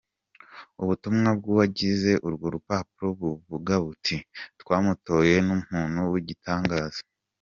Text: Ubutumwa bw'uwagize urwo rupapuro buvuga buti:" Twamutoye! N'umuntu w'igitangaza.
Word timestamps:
Ubutumwa 0.81 1.29
bw'uwagize 1.37 2.11
urwo 2.27 2.45
rupapuro 2.55 3.07
buvuga 3.19 3.73
buti:" 3.85 4.15
Twamutoye! 4.61 5.35
N'umuntu 5.47 5.99
w'igitangaza. 6.11 7.01